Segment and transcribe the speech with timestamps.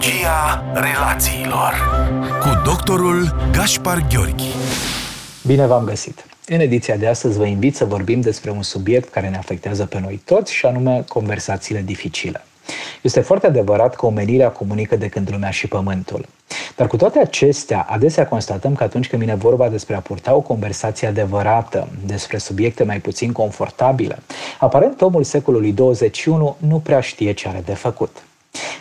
[0.00, 1.72] Psihologia relațiilor
[2.40, 4.54] cu doctorul Gaspar Gheorghi.
[5.46, 6.26] Bine v-am găsit!
[6.46, 10.00] În ediția de astăzi vă invit să vorbim despre un subiect care ne afectează pe
[10.00, 12.44] noi toți și anume conversațiile dificile.
[13.02, 16.26] Este foarte adevărat că omenirea comunică de când lumea și pământul.
[16.76, 20.40] Dar cu toate acestea, adesea constatăm că atunci când vine vorba despre a purta o
[20.40, 24.18] conversație adevărată, despre subiecte mai puțin confortabile,
[24.58, 28.22] aparent omul secolului 21 nu prea știe ce are de făcut.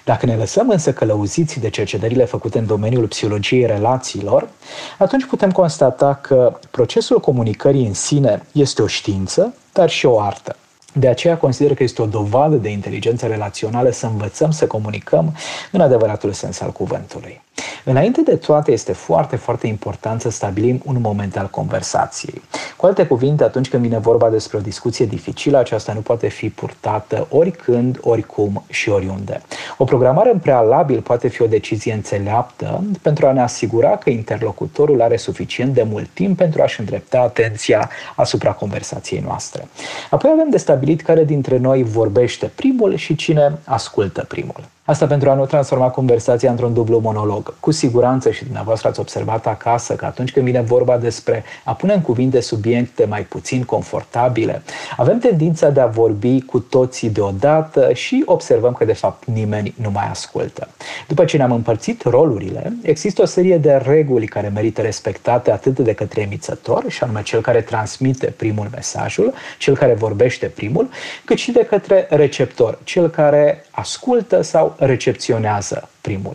[0.09, 4.49] Dacă ne lăsăm însă călăuziți de cercetările făcute în domeniul psihologiei relațiilor,
[4.97, 10.55] atunci putem constata că procesul comunicării în sine este o știință, dar și o artă.
[10.93, 15.35] De aceea consider că este o dovadă de inteligență relațională să învățăm să comunicăm
[15.71, 17.41] în adevăratul sens al cuvântului.
[17.83, 22.41] Înainte de toate, este foarte, foarte important să stabilim un moment al conversației.
[22.77, 26.49] Cu alte cuvinte, atunci când vine vorba despre o discuție dificilă, aceasta nu poate fi
[26.49, 29.41] purtată oricând, oricum și oriunde.
[29.77, 35.01] O programare în prealabil poate fi o decizie înțeleaptă pentru a ne asigura că interlocutorul
[35.01, 39.67] are suficient de mult timp pentru a-și îndrepta atenția asupra conversației noastre.
[40.09, 44.63] Apoi avem de stabilit care dintre noi vorbește primul și cine ascultă primul.
[44.89, 47.53] Asta pentru a nu transforma conversația într-un dublu monolog.
[47.59, 51.93] Cu siguranță și dumneavoastră ați observat acasă că atunci când vine vorba despre a pune
[51.93, 54.61] în cuvinte subiecte mai puțin confortabile,
[54.97, 59.91] avem tendința de a vorbi cu toții deodată și observăm că de fapt nimeni nu
[59.91, 60.67] mai ascultă.
[61.07, 65.93] După ce ne-am împărțit rolurile, există o serie de reguli care merită respectate atât de
[65.93, 70.89] către emițător, și anume cel care transmite primul mesajul, cel care vorbește primul,
[71.25, 76.33] cât și de către receptor, cel care ascultă sau recepționează primul.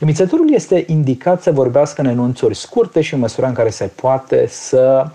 [0.00, 4.46] Emițătorul este indicat să vorbească în enunțuri scurte și în măsura în care se poate
[4.48, 5.06] să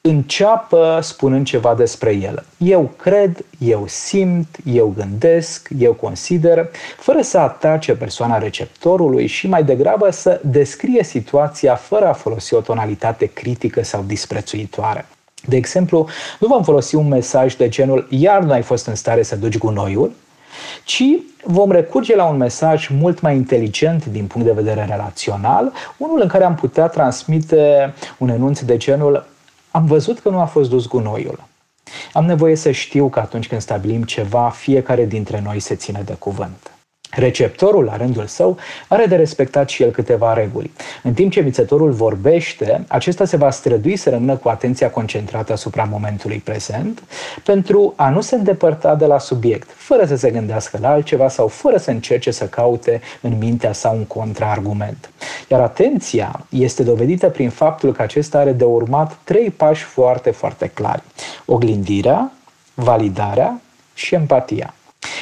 [0.00, 2.44] înceapă spunând ceva despre el.
[2.56, 9.64] Eu cred, eu simt, eu gândesc, eu consider, fără să atace persoana receptorului și mai
[9.64, 15.06] degrabă să descrie situația fără a folosi o tonalitate critică sau disprețuitoare.
[15.46, 19.22] De exemplu, nu vom folosi un mesaj de genul iar nu ai fost în stare
[19.22, 20.12] să duci gunoiul,
[20.84, 21.04] ci
[21.44, 26.28] vom recurge la un mesaj mult mai inteligent din punct de vedere relațional, unul în
[26.28, 29.26] care am putea transmite un enunț de genul
[29.70, 31.40] am văzut că nu a fost dus gunoiul.
[32.12, 36.12] Am nevoie să știu că atunci când stabilim ceva, fiecare dintre noi se ține de
[36.12, 36.70] cuvânt.
[37.10, 38.56] Receptorul, la rândul său,
[38.88, 40.70] are de respectat și el câteva reguli.
[41.02, 45.84] În timp ce mițătorul vorbește, acesta se va strădui să rămână cu atenția concentrată asupra
[45.84, 47.02] momentului prezent,
[47.44, 51.48] pentru a nu se îndepărta de la subiect, fără să se gândească la altceva sau
[51.48, 55.10] fără să încerce să caute în mintea sa un contraargument.
[55.48, 60.70] Iar atenția este dovedită prin faptul că acesta are de urmat trei pași foarte, foarte
[60.74, 61.02] clari.
[61.44, 62.32] Oglindirea,
[62.74, 63.60] validarea
[63.94, 64.72] și empatia.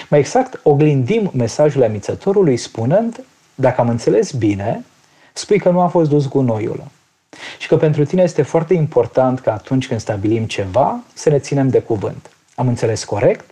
[0.08, 3.24] Mai exact, oglindim mesajul emițătorului spunând,
[3.54, 4.84] dacă am înțeles bine,
[5.32, 6.84] spui că nu a fost dus gunoiul.
[7.58, 11.68] Și că pentru tine este foarte important că atunci când stabilim ceva, să ne ținem
[11.68, 12.30] de cuvânt.
[12.54, 13.50] Am înțeles corect?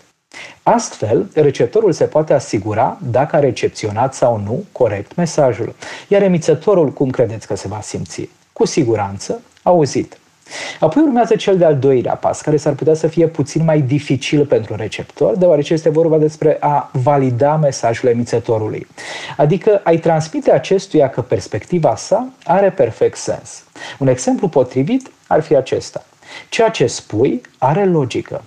[0.63, 5.75] Astfel, receptorul se poate asigura dacă a recepționat sau nu corect mesajul.
[6.09, 8.29] Iar emițătorul, cum credeți că se va simți?
[8.53, 10.19] Cu siguranță, auzit.
[10.81, 14.75] Apoi urmează cel de-al doilea pas, care s-ar putea să fie puțin mai dificil pentru
[14.75, 18.87] receptor, deoarece este vorba despre a valida mesajul emițătorului.
[19.37, 23.65] Adică ai transmite acestuia că perspectiva sa are perfect sens.
[23.99, 26.05] Un exemplu potrivit ar fi acesta.
[26.49, 28.43] Ceea ce spui are logică.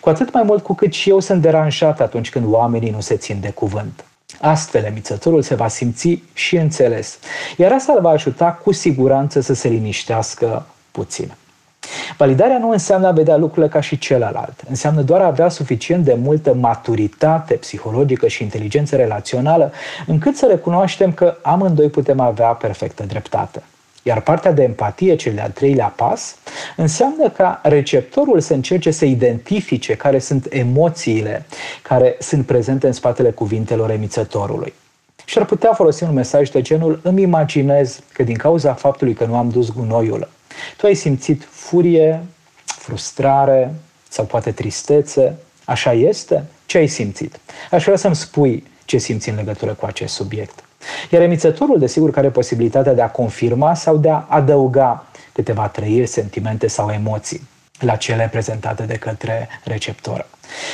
[0.00, 3.16] Cu atât mai mult cu cât și eu sunt deranjat atunci când oamenii nu se
[3.16, 4.04] țin de cuvânt.
[4.40, 7.18] Astfel, emițătorul se va simți și înțeles,
[7.56, 10.66] iar asta îl va ajuta cu siguranță să se liniștească
[10.98, 11.32] puțin.
[12.16, 14.62] Validarea nu înseamnă a vedea lucrurile ca și celălalt.
[14.68, 19.72] Înseamnă doar a avea suficient de multă maturitate psihologică și inteligență relațională
[20.06, 23.62] încât să recunoaștem că amândoi putem avea perfectă dreptate.
[24.02, 26.36] Iar partea de empatie, cel de-al treilea pas,
[26.76, 31.46] înseamnă ca receptorul să încerce să identifice care sunt emoțiile
[31.82, 34.72] care sunt prezente în spatele cuvintelor emițătorului.
[35.24, 39.24] Și ar putea folosi un mesaj de genul îmi imaginez că din cauza faptului că
[39.24, 40.28] nu am dus gunoiul,
[40.78, 42.24] tu ai simțit furie,
[42.64, 43.74] frustrare
[44.08, 45.36] sau poate tristețe.
[45.64, 46.44] Așa este?
[46.66, 47.40] Ce ai simțit?
[47.70, 50.64] Aș vrea să-mi spui ce simți în legătură cu acest subiect.
[51.10, 56.06] Iar emițătorul, desigur, care are posibilitatea de a confirma sau de a adăuga câteva trăiri,
[56.06, 57.48] sentimente sau emoții
[57.78, 60.26] la cele prezentate de către receptor.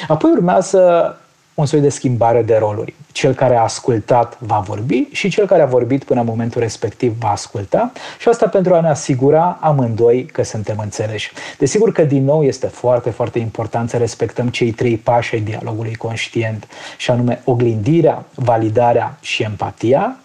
[0.08, 1.16] Apoi urmează
[1.54, 2.94] un soi de schimbare de roluri.
[3.12, 7.14] Cel care a ascultat va vorbi și cel care a vorbit până în momentul respectiv
[7.18, 11.32] va asculta și asta pentru a ne asigura amândoi că suntem înțeleși.
[11.58, 15.94] Desigur că din nou este foarte, foarte important să respectăm cei trei pași ai dialogului
[15.94, 16.66] conștient
[16.96, 20.16] și anume oglindirea, validarea și empatia,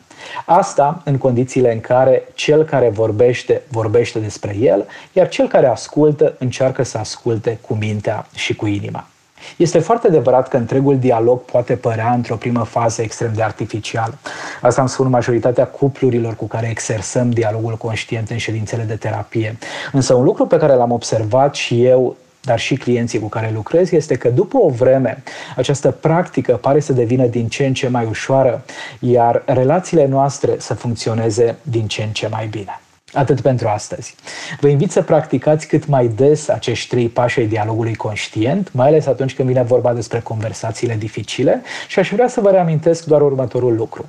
[0.46, 6.36] Asta în condițiile în care cel care vorbește, vorbește despre el, iar cel care ascultă
[6.40, 9.08] încearcă să asculte cu mintea și cu inima.
[9.58, 14.18] Este foarte adevărat că întregul dialog poate părea într-o primă fază extrem de artificial.
[14.62, 19.58] Asta îmi spun majoritatea cuplurilor cu care exersăm dialogul conștient în ședințele de terapie.
[19.92, 23.92] Însă un lucru pe care l-am observat și eu dar și clienții cu care lucrez,
[23.92, 25.24] este că după o vreme
[25.56, 28.64] această practică pare să devină din ce în ce mai ușoară,
[29.00, 32.82] iar relațiile noastre să funcționeze din ce în ce mai bine.
[33.14, 34.16] Atât pentru astăzi.
[34.60, 39.06] Vă invit să practicați cât mai des acești trei pași ai dialogului conștient, mai ales
[39.06, 43.76] atunci când vine vorba despre conversațiile dificile și aș vrea să vă reamintesc doar următorul
[43.76, 44.06] lucru.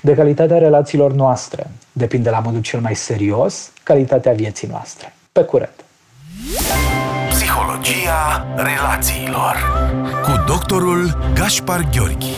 [0.00, 5.14] De calitatea relațiilor noastre depinde la modul cel mai serios calitatea vieții noastre.
[5.32, 5.84] Pe curent!
[7.28, 9.56] Psihologia relațiilor
[10.22, 12.34] cu doctorul Gaspar Gheorghi